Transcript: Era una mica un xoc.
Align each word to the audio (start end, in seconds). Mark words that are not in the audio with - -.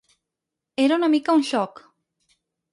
Era 0.85 0.97
una 1.01 1.11
mica 1.17 1.37
un 1.41 1.45
xoc. 1.53 1.85